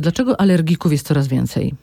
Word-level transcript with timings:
Dlaczego 0.00 0.40
alergików 0.40 0.92
jest 0.92 1.06
coraz 1.06 1.28
więcej? 1.28 1.74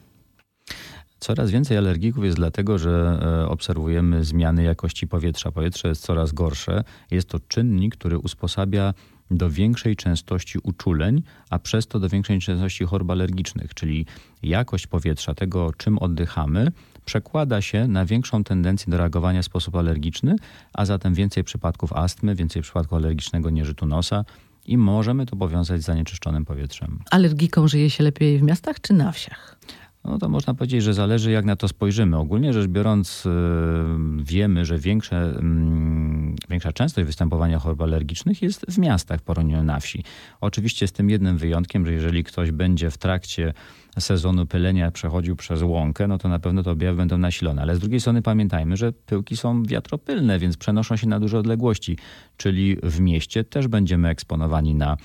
Coraz 1.19 1.51
więcej 1.51 1.77
alergików 1.77 2.25
jest 2.25 2.37
dlatego, 2.37 2.77
że 2.77 3.19
e, 3.21 3.47
obserwujemy 3.47 4.23
zmiany 4.23 4.63
jakości 4.63 5.07
powietrza. 5.07 5.51
Powietrze 5.51 5.87
jest 5.87 6.01
coraz 6.01 6.31
gorsze. 6.31 6.83
Jest 7.11 7.29
to 7.29 7.39
czynnik, 7.47 7.95
który 7.95 8.17
usposabia 8.17 8.93
do 9.31 9.49
większej 9.49 9.95
częstości 9.95 10.59
uczuleń, 10.63 11.21
a 11.49 11.59
przez 11.59 11.87
to 11.87 11.99
do 11.99 12.09
większej 12.09 12.39
częstości 12.39 12.85
chorób 12.85 13.11
alergicznych, 13.11 13.73
czyli 13.73 14.05
jakość 14.43 14.87
powietrza, 14.87 15.33
tego 15.35 15.73
czym 15.77 15.97
oddychamy, 15.97 16.71
przekłada 17.05 17.61
się 17.61 17.87
na 17.87 18.05
większą 18.05 18.43
tendencję 18.43 18.91
do 18.91 18.97
reagowania 18.97 19.41
w 19.41 19.45
sposób 19.45 19.75
alergiczny, 19.75 20.35
a 20.73 20.85
zatem 20.85 21.13
więcej 21.13 21.43
przypadków 21.43 21.93
astmy, 21.93 22.35
więcej 22.35 22.61
przypadków 22.61 22.93
alergicznego 22.93 23.49
nieżytu 23.49 23.85
nosa, 23.85 24.25
i 24.71 24.77
możemy 24.77 25.25
to 25.25 25.35
powiązać 25.35 25.81
z 25.81 25.85
zanieczyszczonym 25.85 26.45
powietrzem. 26.45 26.99
Alergikom 27.11 27.67
żyje 27.67 27.89
się 27.89 28.03
lepiej 28.03 28.39
w 28.39 28.41
miastach 28.41 28.81
czy 28.81 28.93
na 28.93 29.11
wsiach? 29.11 29.59
No 30.05 30.17
to 30.17 30.29
można 30.29 30.53
powiedzieć, 30.53 30.83
że 30.83 30.93
zależy 30.93 31.31
jak 31.31 31.45
na 31.45 31.55
to 31.55 31.67
spojrzymy. 31.67 32.17
Ogólnie 32.17 32.53
rzecz 32.53 32.67
biorąc 32.67 33.25
yy, 33.25 34.23
wiemy, 34.23 34.65
że 34.65 34.77
większe, 34.77 35.33
yy, 35.35 36.35
większa 36.49 36.73
częstość 36.73 37.05
występowania 37.05 37.59
chorób 37.59 37.81
alergicznych 37.81 38.41
jest 38.41 38.65
w 38.69 38.77
miastach 38.77 39.19
w 39.19 39.23
porównaniu 39.23 39.63
na 39.63 39.79
wsi. 39.79 40.03
Oczywiście 40.41 40.87
z 40.87 40.91
tym 40.91 41.09
jednym 41.09 41.37
wyjątkiem, 41.37 41.85
że 41.85 41.93
jeżeli 41.93 42.23
ktoś 42.23 42.51
będzie 42.51 42.91
w 42.91 42.97
trakcie 42.97 43.53
sezonu 43.99 44.45
pylenia 44.45 44.91
przechodził 44.91 45.35
przez 45.35 45.61
łąkę, 45.61 46.07
no 46.07 46.17
to 46.17 46.29
na 46.29 46.39
pewno 46.39 46.63
te 46.63 46.71
objawy 46.71 46.97
będą 46.97 47.17
nasilone. 47.17 47.61
Ale 47.61 47.75
z 47.75 47.79
drugiej 47.79 47.99
strony 47.99 48.21
pamiętajmy, 48.21 48.77
że 48.77 48.91
pyłki 48.91 49.37
są 49.37 49.63
wiatropylne, 49.63 50.39
więc 50.39 50.57
przenoszą 50.57 50.95
się 50.95 51.07
na 51.07 51.19
duże 51.19 51.39
odległości, 51.39 51.97
czyli 52.37 52.77
w 52.83 52.99
mieście 52.99 53.43
też 53.43 53.67
będziemy 53.67 54.09
eksponowani 54.09 54.75
na 54.75 54.97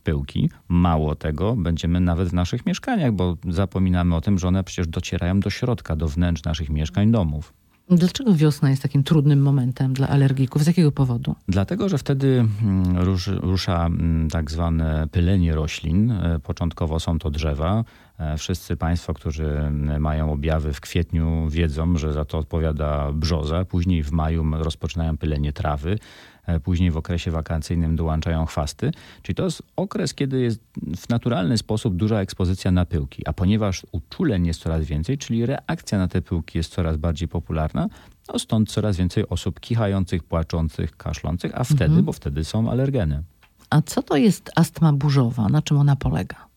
pyłki. 0.00 0.50
Mało 0.68 1.14
tego, 1.14 1.56
będziemy 1.56 2.00
nawet 2.00 2.28
w 2.28 2.32
naszych 2.32 2.66
mieszkaniach, 2.66 3.12
bo 3.12 3.36
zapominamy 3.48 4.16
o 4.16 4.20
tym, 4.20 4.38
że 4.38 4.48
one 4.48 4.64
przecież 4.64 4.88
docierają 4.88 5.40
do 5.40 5.50
środka, 5.50 5.96
do 5.96 6.08
wnętrz 6.08 6.44
naszych 6.44 6.70
mieszkań, 6.70 7.10
domów. 7.10 7.52
Dlaczego 7.90 8.34
wiosna 8.34 8.70
jest 8.70 8.82
takim 8.82 9.02
trudnym 9.02 9.42
momentem 9.42 9.92
dla 9.92 10.08
alergików? 10.08 10.62
Z 10.62 10.66
jakiego 10.66 10.92
powodu? 10.92 11.34
Dlatego, 11.48 11.88
że 11.88 11.98
wtedy 11.98 12.46
mm, 12.62 12.98
rusza 13.42 13.86
mm, 13.86 14.28
tak 14.30 14.50
zwane 14.50 15.06
pylenie 15.10 15.54
roślin. 15.54 16.10
E, 16.10 16.38
początkowo 16.38 17.00
są 17.00 17.18
to 17.18 17.30
drzewa. 17.30 17.84
E, 18.20 18.38
wszyscy 18.38 18.76
Państwo, 18.76 19.14
którzy 19.14 19.70
mają 19.98 20.32
objawy 20.32 20.72
w 20.72 20.80
kwietniu, 20.80 21.48
wiedzą, 21.48 21.98
że 21.98 22.12
za 22.12 22.24
to 22.24 22.38
odpowiada 22.38 23.12
brzoza. 23.12 23.64
Później 23.64 24.02
w 24.02 24.12
maju 24.12 24.44
rozpoczynają 24.52 25.16
pylenie 25.16 25.52
trawy. 25.52 25.98
E, 26.46 26.60
później 26.60 26.90
w 26.90 26.96
okresie 26.96 27.30
wakacyjnym 27.30 27.96
dołączają 27.96 28.46
chwasty. 28.46 28.90
Czyli 29.22 29.36
to 29.36 29.44
jest 29.44 29.62
okres, 29.76 30.14
kiedy 30.14 30.40
jest 30.40 30.60
w 30.96 31.08
naturalny 31.08 31.58
sposób 31.58 31.96
duża 31.96 32.20
ekspozycja 32.20 32.70
na 32.70 32.86
pyłki. 32.86 33.26
A 33.26 33.32
ponieważ 33.32 33.86
uczuleń 33.92 34.46
jest 34.46 34.60
coraz 34.60 34.84
więcej, 34.84 35.18
czyli 35.18 35.46
reakcja 35.46 35.98
na 35.98 36.08
te 36.08 36.22
pyłki 36.22 36.58
jest 36.58 36.72
coraz 36.72 36.96
bardziej 36.96 37.28
popularna, 37.28 37.88
no 38.32 38.38
stąd 38.38 38.70
coraz 38.70 38.96
więcej 38.96 39.28
osób 39.28 39.60
kichających, 39.60 40.24
płaczących, 40.24 40.96
kaszlących, 40.96 41.52
a 41.54 41.64
wtedy, 41.64 41.84
mhm. 41.84 42.04
bo 42.04 42.12
wtedy 42.12 42.44
są 42.44 42.70
alergeny. 42.70 43.22
A 43.70 43.82
co 43.82 44.02
to 44.02 44.16
jest 44.16 44.50
astma 44.56 44.92
burzowa? 44.92 45.48
Na 45.48 45.62
czym 45.62 45.76
ona 45.78 45.96
polega? 45.96 46.49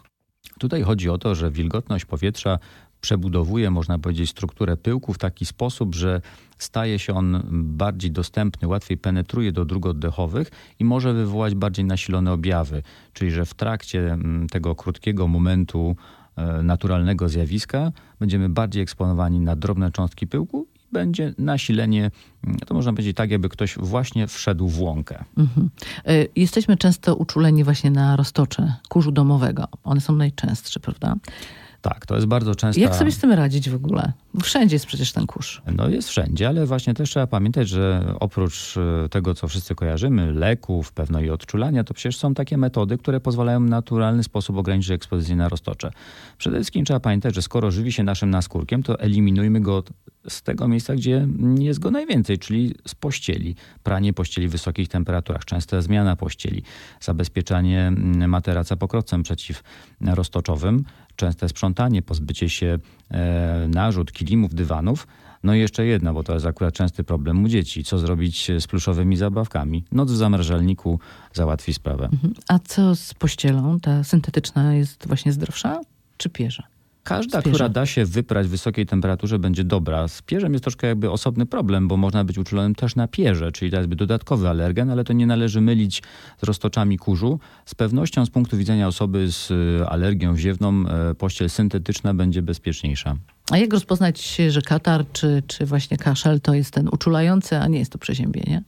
Tutaj 0.59 0.81
chodzi 0.81 1.09
o 1.09 1.17
to, 1.17 1.35
że 1.35 1.51
wilgotność 1.51 2.05
powietrza 2.05 2.59
przebudowuje, 3.01 3.71
można 3.71 3.99
powiedzieć, 3.99 4.29
strukturę 4.29 4.77
pyłku 4.77 5.13
w 5.13 5.17
taki 5.17 5.45
sposób, 5.45 5.95
że 5.95 6.21
staje 6.57 6.99
się 6.99 7.13
on 7.13 7.41
bardziej 7.51 8.11
dostępny, 8.11 8.67
łatwiej 8.67 8.97
penetruje 8.97 9.51
do 9.51 9.65
dróg 9.65 9.85
oddechowych 9.85 10.51
i 10.79 10.85
może 10.85 11.13
wywołać 11.13 11.55
bardziej 11.55 11.85
nasilone 11.85 12.31
objawy. 12.31 12.83
Czyli, 13.13 13.31
że 13.31 13.45
w 13.45 13.53
trakcie 13.53 14.13
mm, 14.13 14.47
tego 14.49 14.75
krótkiego 14.75 15.27
momentu 15.27 15.95
e, 16.35 16.63
naturalnego 16.63 17.29
zjawiska 17.29 17.91
będziemy 18.19 18.49
bardziej 18.49 18.83
eksponowani 18.83 19.39
na 19.39 19.55
drobne 19.55 19.91
cząstki 19.91 20.27
pyłku 20.27 20.67
będzie 20.93 21.33
nasilenie, 21.37 22.11
mm, 22.43 22.59
to 22.59 22.73
można 22.73 22.93
powiedzieć 22.93 23.17
tak, 23.17 23.31
jakby 23.31 23.49
ktoś 23.49 23.75
właśnie 23.77 24.27
wszedł 24.27 24.67
w 24.67 24.81
łąkę. 24.81 25.23
Mhm. 25.37 25.69
E, 26.05 26.11
jesteśmy 26.35 26.77
często 26.77 27.15
uczuleni 27.15 27.63
właśnie 27.63 27.91
na 27.91 28.15
roztocze 28.15 28.73
kurzu 28.89 29.11
domowego. 29.11 29.67
One 29.83 30.01
są 30.01 30.15
najczęstsze, 30.15 30.79
prawda? 30.79 31.15
Tak, 31.83 32.05
to 32.05 32.15
jest 32.15 32.27
bardzo 32.27 32.55
często. 32.55 32.81
Jak 32.81 32.95
sobie 32.95 33.11
z 33.11 33.17
tym 33.17 33.31
radzić 33.31 33.69
w 33.69 33.75
ogóle? 33.75 34.13
Wszędzie 34.43 34.75
jest 34.75 34.85
przecież 34.85 35.11
ten 35.11 35.27
kurz. 35.27 35.61
No 35.75 35.89
jest 35.89 36.09
wszędzie, 36.09 36.47
ale 36.47 36.65
właśnie 36.65 36.93
też 36.93 37.09
trzeba 37.09 37.27
pamiętać, 37.27 37.69
że 37.69 38.13
oprócz 38.19 38.77
e, 38.77 39.09
tego, 39.09 39.33
co 39.33 39.47
wszyscy 39.47 39.75
kojarzymy, 39.75 40.33
leków, 40.33 40.91
pewno 40.91 41.21
i 41.21 41.29
odczulania, 41.29 41.83
to 41.83 41.93
przecież 41.93 42.17
są 42.17 42.33
takie 42.33 42.57
metody, 42.57 42.97
które 42.97 43.19
pozwalają 43.19 43.65
w 43.65 43.69
naturalny 43.69 44.23
sposób 44.23 44.57
ograniczyć 44.57 44.91
ekspozycję 44.91 45.35
na 45.35 45.49
roztocze. 45.49 45.91
Przede 46.37 46.57
wszystkim 46.57 46.85
trzeba 46.85 46.99
pamiętać, 46.99 47.35
że 47.35 47.41
skoro 47.41 47.71
żywi 47.71 47.91
się 47.91 48.03
naszym 48.03 48.29
naskórkiem, 48.29 48.83
to 48.83 48.99
eliminujmy 48.99 49.61
go 49.61 49.83
z 50.29 50.41
tego 50.41 50.67
miejsca, 50.67 50.95
gdzie 50.95 51.27
jest 51.59 51.79
go 51.79 51.91
najwięcej, 51.91 52.37
czyli 52.39 52.75
z 52.87 52.95
pościeli. 52.95 53.55
Pranie 53.83 54.13
pościeli 54.13 54.47
w 54.47 54.51
wysokich 54.51 54.87
temperaturach, 54.87 55.45
częsta 55.45 55.81
zmiana 55.81 56.15
pościeli, 56.15 56.63
zabezpieczanie 57.01 57.91
materaca 58.27 58.75
pokrocem 58.75 59.23
przeciwroztoczowym, 59.23 60.83
częste 61.15 61.49
sprzątanie, 61.49 62.01
pozbycie 62.01 62.49
się 62.49 62.79
e, 63.11 63.67
narzut, 63.67 64.11
kilimów, 64.11 64.53
dywanów. 64.53 65.07
No 65.43 65.55
i 65.55 65.59
jeszcze 65.59 65.85
jedno, 65.85 66.13
bo 66.13 66.23
to 66.23 66.33
jest 66.33 66.45
akurat 66.45 66.73
częsty 66.73 67.03
problem 67.03 67.43
u 67.43 67.47
dzieci. 67.47 67.83
Co 67.83 67.97
zrobić 67.97 68.51
z 68.59 68.67
pluszowymi 68.67 69.17
zabawkami? 69.17 69.83
Noc 69.91 70.11
w 70.11 70.15
zamrażalniku 70.15 70.99
załatwi 71.33 71.73
sprawę. 71.73 72.09
Mhm. 72.13 72.33
A 72.47 72.59
co 72.59 72.95
z 72.95 73.13
pościelą? 73.13 73.79
Ta 73.79 74.03
syntetyczna 74.03 74.75
jest 74.75 75.07
właśnie 75.07 75.31
zdrowsza 75.31 75.81
czy 76.17 76.29
pierze? 76.29 76.63
Każda, 77.03 77.41
która 77.41 77.69
da 77.69 77.85
się 77.85 78.05
wyprać 78.05 78.47
w 78.47 78.49
wysokiej 78.49 78.85
temperaturze, 78.85 79.39
będzie 79.39 79.63
dobra. 79.63 80.07
Z 80.07 80.21
pierzem 80.21 80.53
jest 80.53 80.63
troszkę 80.63 80.87
jakby 80.87 81.11
osobny 81.11 81.45
problem, 81.45 81.87
bo 81.87 81.97
można 81.97 82.23
być 82.23 82.37
uczulonym 82.37 82.75
też 82.75 82.95
na 82.95 83.07
pierze, 83.07 83.51
czyli 83.51 83.71
to 83.71 83.77
jest 83.77 83.89
dodatkowy 83.89 84.49
alergen, 84.49 84.89
ale 84.89 85.03
to 85.03 85.13
nie 85.13 85.27
należy 85.27 85.61
mylić 85.61 86.03
z 86.41 86.43
roztoczami 86.43 86.97
kurzu. 86.97 87.39
Z 87.65 87.75
pewnością 87.75 88.25
z 88.25 88.29
punktu 88.29 88.57
widzenia 88.57 88.87
osoby 88.87 89.31
z 89.31 89.51
y, 89.51 89.87
alergią 89.87 90.33
wziewną 90.33 90.87
e, 90.87 91.15
pościel 91.15 91.49
syntetyczna 91.49 92.13
będzie 92.13 92.41
bezpieczniejsza. 92.41 93.15
A 93.51 93.57
jak 93.57 93.73
rozpoznać, 93.73 94.35
że 94.49 94.61
katar 94.61 95.05
czy, 95.13 95.43
czy 95.47 95.65
właśnie 95.65 95.97
kaszel 95.97 96.41
to 96.41 96.53
jest 96.53 96.71
ten 96.71 96.87
uczulający, 96.87 97.57
a 97.57 97.67
nie 97.67 97.79
jest 97.79 97.91
to 97.91 97.97
przeziębienie? 97.97 98.63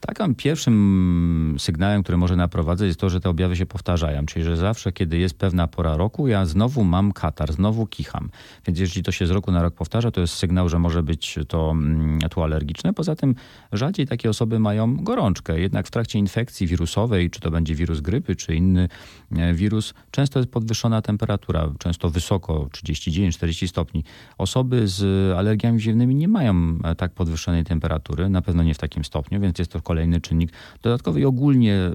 Takim 0.00 0.34
pierwszym 0.34 1.56
sygnałem, 1.58 2.02
który 2.02 2.18
może 2.18 2.36
naprowadzać 2.36 2.86
jest 2.86 3.00
to, 3.00 3.10
że 3.10 3.20
te 3.20 3.30
objawy 3.30 3.56
się 3.56 3.66
powtarzają, 3.66 4.26
czyli 4.26 4.44
że 4.44 4.56
zawsze, 4.56 4.92
kiedy 4.92 5.18
jest 5.18 5.38
pewna 5.38 5.66
pora 5.66 5.96
roku, 5.96 6.28
ja 6.28 6.46
znowu 6.46 6.84
mam 6.84 7.12
katar, 7.12 7.52
znowu 7.52 7.86
kicham. 7.86 8.30
Więc 8.66 8.78
jeżeli 8.78 9.02
to 9.02 9.12
się 9.12 9.26
z 9.26 9.30
roku 9.30 9.52
na 9.52 9.62
rok 9.62 9.74
powtarza, 9.74 10.10
to 10.10 10.20
jest 10.20 10.34
sygnał, 10.34 10.68
że 10.68 10.78
może 10.78 11.02
być 11.02 11.38
to, 11.48 11.70
mm, 11.70 12.18
to 12.30 12.44
alergiczne. 12.44 12.94
Poza 12.94 13.16
tym 13.16 13.34
rzadziej 13.72 14.06
takie 14.06 14.30
osoby 14.30 14.58
mają 14.58 14.96
gorączkę. 14.96 15.60
Jednak 15.60 15.86
w 15.86 15.90
trakcie 15.90 16.18
infekcji 16.18 16.66
wirusowej, 16.66 17.30
czy 17.30 17.40
to 17.40 17.50
będzie 17.50 17.74
wirus 17.74 18.00
grypy, 18.00 18.36
czy 18.36 18.54
inny 18.54 18.88
e, 19.36 19.54
wirus, 19.54 19.94
często 20.10 20.38
jest 20.38 20.50
podwyższona 20.50 21.02
temperatura, 21.02 21.72
często 21.78 22.10
wysoko, 22.10 22.68
39-40 22.72 23.68
stopni. 23.68 24.04
Osoby 24.38 24.88
z 24.88 25.32
alergiami 25.36 25.80
ziewnymi 25.80 26.14
nie 26.14 26.28
mają 26.28 26.78
e, 26.84 26.94
tak 26.94 27.12
podwyższonej 27.12 27.64
temperatury, 27.64 28.28
na 28.28 28.42
pewno 28.42 28.62
nie 28.62 28.74
w 28.74 28.78
takim 28.78 29.04
stopniu, 29.04 29.40
więc 29.40 29.58
jest 29.58 29.72
to 29.72 29.80
kolejny 29.88 30.20
czynnik. 30.20 30.52
Dodatkowy 30.82 31.20
i 31.20 31.24
ogólnie 31.24 31.90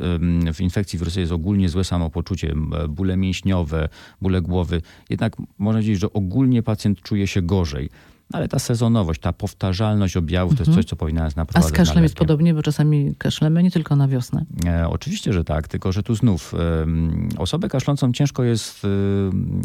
w 0.54 0.62
infekcji 0.62 1.00
wirusowej 1.00 1.22
jest 1.22 1.34
ogólnie 1.34 1.70
złe 1.70 1.84
samopoczucie, 1.84 2.54
bóle 2.90 3.18
mięśniowe, 3.18 3.90
bóle 4.22 4.42
głowy. 4.42 4.82
Jednak 5.10 5.36
można 5.58 5.80
powiedzieć, 5.80 6.00
że 6.00 6.14
ogólnie 6.14 6.64
pacjent 6.64 7.02
czuje 7.02 7.28
się 7.28 7.42
gorzej. 7.42 7.90
Ale 8.34 8.48
ta 8.48 8.60
sezonowość, 8.60 9.22
ta 9.22 9.34
powtarzalność 9.34 10.18
objawów 10.18 10.54
to 10.54 10.62
jest 10.62 10.68
mhm. 10.68 10.84
coś, 10.84 10.90
co 10.90 10.96
powinna 10.96 11.24
nas 11.24 11.36
naprowadzić. 11.36 11.72
A 11.72 11.76
z 11.76 11.78
kaszlem 11.78 12.04
jest 12.04 12.16
podobnie, 12.16 12.54
bo 12.54 12.64
czasami 12.64 13.16
kaszlemy 13.16 13.64
nie 13.64 13.72
tylko 13.72 13.96
na 13.96 14.08
wiosnę. 14.08 14.46
E, 14.66 14.90
oczywiście, 14.90 15.34
że 15.34 15.44
tak, 15.44 15.68
tylko 15.68 15.92
że 15.92 16.04
tu 16.04 16.16
znów 16.16 16.54
e, 16.54 17.38
osobę 17.38 17.70
kaszlącą 17.70 18.14
ciężko 18.14 18.44
jest 18.44 18.86
e, 18.86 18.88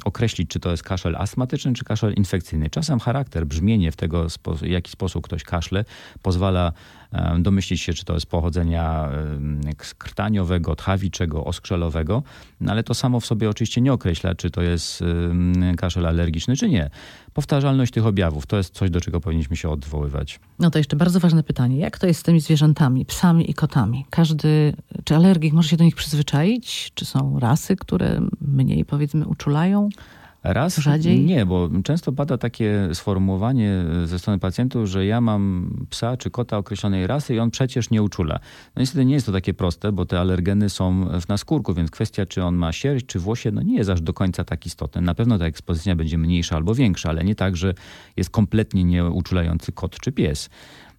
określić, 0.05 0.51
czy 0.51 0.61
to 0.61 0.71
jest 0.71 0.83
kaszel 0.83 1.17
astmatyczny, 1.17 1.73
czy 1.73 1.85
kaszel 1.85 2.15
infekcyjny. 2.15 2.71
Czasem 2.71 3.01
charakter, 3.01 3.47
brzmienie 3.47 3.93
w 3.93 3.97
tego, 3.97 4.27
w 4.57 4.67
jaki 4.67 4.91
sposób 4.91 5.25
ktoś 5.25 5.43
kaszle, 5.43 5.85
pozwala 6.23 6.73
domyślić 7.39 7.81
się, 7.81 7.93
czy 7.93 8.05
to 8.05 8.15
jest 8.15 8.27
pochodzenia 8.27 9.09
krtaniowego, 9.99 10.77
tchawiczego, 10.77 11.45
oskrzelowego, 11.45 12.23
no 12.61 12.73
ale 12.73 12.83
to 12.83 12.95
samo 12.95 13.21
w 13.21 13.27
sobie 13.27 13.51
oczywiście 13.51 13.81
nie 13.81 13.93
określa, 13.93 14.35
czy 14.35 14.51
to 14.51 14.63
jest 14.63 15.05
kaszel 15.77 16.07
alergiczny, 16.07 16.57
czy 16.57 16.69
nie. 16.69 16.91
Powtarzalność 17.33 17.93
tych 17.93 18.07
objawów 18.07 18.47
to 18.47 18.57
jest 18.59 18.75
coś, 18.75 18.91
do 18.91 19.01
czego 19.01 19.21
powinniśmy 19.21 19.57
się 19.57 19.71
odwoływać. 19.71 20.41
No 20.59 20.71
to 20.71 20.79
jeszcze 20.79 20.97
bardzo 20.97 21.21
ważne 21.21 21.43
pytanie. 21.43 21.79
Jak 21.79 21.99
to 21.99 22.07
jest 22.07 22.21
z 22.21 22.23
tymi 22.23 22.41
zwierzętami, 22.41 23.05
psami 23.05 23.51
i 23.51 23.55
kotami? 23.55 24.07
Każdy, 24.11 24.75
czy 25.05 25.17
alergik 25.17 25.53
może 25.53 25.69
się 25.69 25.77
do 25.77 25.85
nich 25.85 25.97
przyzwyczaić? 25.97 26.93
Czy 26.95 27.05
są 27.05 27.39
rasy, 27.41 27.77
które 27.77 28.21
mniej 28.41 28.85
powiedzmy 28.85 29.27
uczulają? 29.27 29.89
Raz 30.45 30.77
Rzadziej? 30.77 31.25
Nie, 31.25 31.47
bo 31.47 31.71
często 31.85 32.13
pada 32.13 32.39
takie 32.39 32.89
sformułowanie 32.93 33.85
ze 34.05 34.19
strony 34.19 34.39
pacjentów, 34.39 34.87
że 34.87 35.07
ja 35.07 35.21
mam 35.21 35.71
psa 35.91 36.17
czy 36.17 36.31
kota 36.31 36.59
określonej 36.59 37.07
rasy 37.07 37.35
i 37.35 37.39
on 37.39 37.51
przecież 37.51 37.91
nie 37.91 38.03
uczula. 38.03 38.41
No 38.77 38.81
niestety 38.81 39.05
nie 39.05 39.15
jest 39.15 39.27
to 39.27 39.33
takie 39.33 39.55
proste, 39.55 39.93
bo 39.93 40.07
te 40.07 40.21
alergeny 40.21 40.71
są 40.71 41.21
w 41.21 41.29
naskórku, 41.29 41.75
więc 41.75 41.91
kwestia 41.91 42.27
czy 42.27 42.45
on 42.45 42.55
ma 42.55 42.73
sierść 42.73 43.07
czy 43.07 43.19
włosie, 43.19 43.51
no 43.51 43.63
nie 43.63 43.77
jest 43.77 43.91
aż 43.91 44.01
do 44.01 44.13
końca 44.13 44.45
tak 44.45 44.67
istotna. 44.67 45.01
Na 45.01 45.15
pewno 45.15 45.39
ta 45.39 45.45
ekspozycja 45.45 45.97
będzie 45.97 46.19
mniejsza 46.19 46.57
albo 46.57 46.75
większa, 46.75 47.09
ale 47.09 47.25
nie 47.25 47.35
tak, 47.35 47.57
że 47.57 47.75
jest 48.17 48.31
kompletnie 48.31 48.85
nieuczulający 48.85 49.73
kot 49.73 50.01
czy 50.01 50.13
pies. 50.13 50.51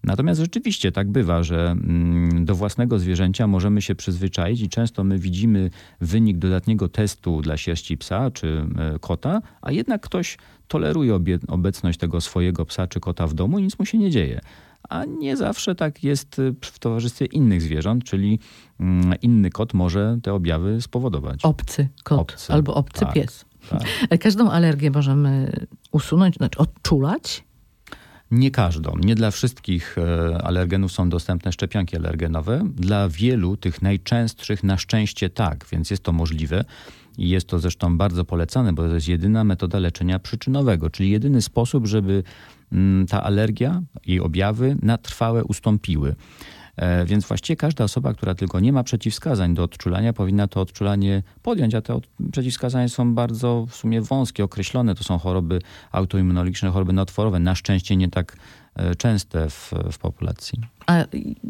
Natomiast 0.04 0.40
rzeczywiście 0.42 0.92
tak 0.92 1.12
bywa, 1.12 1.44
że 1.44 1.72
mm, 1.72 2.46
do 2.46 2.56
własnego 2.56 3.00
zwierzęcia 3.00 3.48
możemy 3.48 3.82
się 3.82 3.96
przyzwyczaić 3.96 4.62
i 4.62 4.70
często 4.70 5.04
my 5.04 5.20
widzimy 5.20 5.70
wynik 6.02 6.38
dodatniego 6.38 6.90
testu 6.90 7.42
dla 7.42 7.58
sierści 7.58 7.98
psa 7.98 8.32
czy 8.32 8.66
e, 8.78 9.00
kota, 9.00 9.42
a 9.62 9.72
jednak 9.72 10.02
ktoś 10.02 10.38
toleruje 10.68 11.20
obecność 11.48 12.00
tego 12.00 12.22
swojego 12.22 12.66
psa 12.66 12.88
czy 12.88 13.00
kota 13.00 13.28
w 13.28 13.34
domu 13.34 13.60
i 13.60 13.64
nic 13.64 13.80
mu 13.80 13.86
się 13.86 13.98
nie 13.98 14.10
dzieje. 14.10 14.42
A 14.90 15.06
nie 15.06 15.38
zawsze 15.38 15.76
tak 15.76 16.04
jest 16.04 16.40
y, 16.40 16.56
w 16.62 16.80
towarzystwie 16.80 17.26
innych 17.26 17.62
zwierząt, 17.62 18.04
czyli 18.04 18.40
mm, 18.80 19.14
inny 19.22 19.50
kot 19.50 19.74
może 19.74 20.20
te 20.24 20.34
objawy 20.34 20.82
spowodować. 20.82 21.46
Obcy 21.46 21.88
kot 22.04 22.20
Obcy, 22.20 22.54
albo 22.54 22.76
obcy 22.76 23.00
tak. 23.00 23.14
pies. 23.14 23.46
Tak. 23.70 23.82
Ale 24.10 24.18
Każdą 24.18 24.52
alergię 24.52 24.92
możemy 24.92 25.52
usunąć, 25.92 26.36
znaczy 26.36 26.60
odczulać. 26.60 27.44
Nie 28.32 28.52
każdą. 28.52 28.98
Nie 28.98 29.16
dla 29.16 29.32
wszystkich 29.32 29.98
e, 29.98 30.38
alergenów 30.42 30.92
są 30.92 31.10
dostępne 31.10 31.52
szczepionki 31.52 31.98
alergenowe. 31.98 32.64
Dla 32.76 33.10
wielu 33.10 33.58
tych 33.58 33.82
najczęstszych 33.82 34.64
na 34.64 34.78
szczęście 34.78 35.30
tak, 35.30 35.66
więc 35.72 35.92
jest 35.92 36.04
to 36.04 36.12
możliwe. 36.12 36.66
I 37.18 37.30
jest 37.30 37.48
to 37.48 37.60
zresztą 37.60 37.98
bardzo 37.98 38.26
polecane, 38.26 38.74
bo 38.74 38.88
to 38.88 38.94
jest 38.94 39.08
jedyna 39.08 39.44
metoda 39.44 39.80
leczenia 39.80 40.20
przyczynowego, 40.20 40.90
czyli 40.90 41.10
jedyny 41.10 41.42
sposób, 41.42 41.88
żeby 41.88 42.24
mm, 42.72 43.08
ta 43.08 43.24
alergia 43.24 43.82
i 44.06 44.20
objawy 44.20 44.78
na 44.82 44.98
trwałe 44.98 45.44
ustąpiły. 45.44 46.16
E, 46.80 47.06
Więc 47.06 47.26
właściwie 47.26 47.58
każda 47.58 47.84
osoba, 47.84 48.14
która 48.14 48.36
tylko 48.36 48.60
nie 48.60 48.74
ma 48.74 48.84
przeciwwskazań 48.84 49.54
do 49.54 49.64
odczulania, 49.64 50.14
powinna 50.14 50.48
to 50.48 50.62
odczulanie 50.62 51.24
podjąć, 51.44 51.76
a 51.76 51.82
te 51.82 51.96
od- 51.96 52.08
przeciwwskazania 52.32 52.88
są 52.90 53.16
bardzo 53.16 53.66
w 53.70 53.76
sumie 53.76 54.02
wąskie, 54.02 54.44
określone. 54.44 54.96
To 54.96 55.04
są 55.04 55.18
choroby 55.18 55.60
autoimmunologiczne, 55.92 56.70
choroby 56.70 56.94
nowotworowe, 56.94 57.40
na 57.40 57.56
szczęście 57.56 57.96
nie 57.96 58.10
tak 58.10 58.36
e, 58.76 58.96
częste 58.96 59.50
w, 59.50 59.72
w 59.92 59.98
populacji. 59.98 60.60
A 60.88 61.06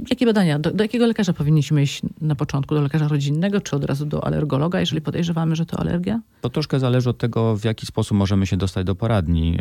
jakie 0.09 0.25
badania? 0.25 0.59
Do, 0.59 0.71
do 0.71 0.83
jakiego 0.83 1.07
lekarza 1.07 1.33
powinniśmy 1.33 1.83
iść 1.83 2.01
na 2.21 2.35
początku? 2.35 2.75
Do 2.75 2.81
lekarza 2.81 3.07
rodzinnego, 3.07 3.61
czy 3.61 3.75
od 3.75 3.85
razu 3.85 4.05
do 4.05 4.23
alergologa, 4.25 4.79
jeżeli 4.79 5.01
podejrzewamy, 5.01 5.55
że 5.55 5.65
to 5.65 5.79
alergia? 5.79 6.21
To 6.41 6.49
troszkę 6.49 6.79
zależy 6.79 7.09
od 7.09 7.17
tego, 7.17 7.57
w 7.57 7.63
jaki 7.63 7.85
sposób 7.85 8.17
możemy 8.17 8.47
się 8.47 8.57
dostać 8.57 8.85
do 8.85 8.95
poradni. 8.95 9.57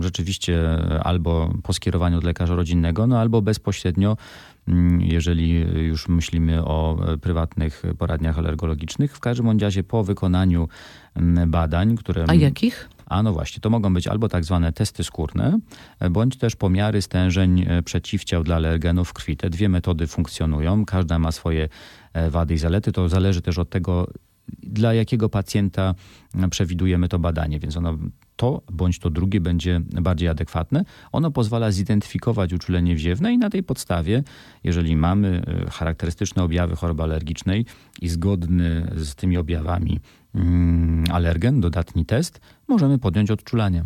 Rzeczywiście 0.00 0.60
albo 1.04 1.50
po 1.62 1.72
skierowaniu 1.72 2.18
od 2.18 2.24
lekarza 2.24 2.54
rodzinnego, 2.54 3.06
no 3.06 3.20
albo 3.20 3.42
bezpośrednio, 3.42 4.16
jeżeli 4.98 5.60
już 5.86 6.08
myślimy 6.08 6.64
o 6.64 6.98
e, 7.12 7.18
prywatnych 7.18 7.82
poradniach 7.98 8.38
alergologicznych. 8.38 9.16
W 9.16 9.20
każdym 9.20 9.46
bądź 9.46 9.62
razie 9.62 9.84
po 9.84 10.04
wykonaniu 10.04 10.68
mm, 11.14 11.50
badań, 11.50 11.96
które... 11.96 12.24
A 12.28 12.34
jakich? 12.34 12.88
A 13.06 13.22
no 13.22 13.32
właśnie, 13.32 13.60
to 13.60 13.70
mogą 13.70 13.94
być 13.94 14.06
albo 14.06 14.28
tak 14.28 14.44
zwane 14.44 14.72
testy 14.72 15.04
skórne, 15.04 15.58
e, 16.00 16.10
bądź 16.10 16.36
też 16.36 16.56
pomiary 16.56 17.02
stężeń 17.02 17.64
e, 17.68 17.82
przeciwciał 17.82 18.44
dla 18.44 18.56
alergenów 18.56 19.08
w 19.08 19.12
krwi. 19.12 19.36
Te 19.36 19.50
dwie 19.50 19.68
metody 19.68 20.06
funkcjonują, 20.06 20.84
każda 20.84 21.18
ma 21.18 21.32
swoje 21.32 21.68
wady 22.30 22.54
i 22.54 22.58
zalety. 22.58 22.92
To 22.92 23.08
zależy 23.08 23.42
też 23.42 23.58
od 23.58 23.70
tego, 23.70 24.08
dla 24.48 24.94
jakiego 24.94 25.28
pacjenta 25.28 25.94
e, 26.34 26.48
przewidujemy 26.48 27.08
to 27.08 27.18
badanie, 27.18 27.58
więc 27.58 27.76
ono 27.76 27.98
to 28.42 28.62
bądź 28.72 28.98
to 28.98 29.10
drugie 29.10 29.40
będzie 29.40 29.80
bardziej 30.02 30.28
adekwatne. 30.28 30.84
Ono 31.12 31.30
pozwala 31.30 31.70
zidentyfikować 31.70 32.52
uczulenie 32.52 32.94
wziewne 32.94 33.32
i 33.32 33.38
na 33.38 33.50
tej 33.50 33.62
podstawie, 33.62 34.22
jeżeli 34.64 34.96
mamy 34.96 35.42
e, 35.46 35.70
charakterystyczne 35.70 36.42
objawy 36.42 36.76
choroby 36.76 37.02
alergicznej 37.02 37.66
i 38.00 38.08
zgodny 38.08 38.92
z 38.96 39.14
tymi 39.14 39.36
objawami 39.36 40.00
mm, 40.34 41.04
alergen, 41.12 41.60
dodatni 41.60 42.06
test, 42.06 42.40
możemy 42.68 42.98
podjąć 42.98 43.30
odczulanie. 43.30 43.84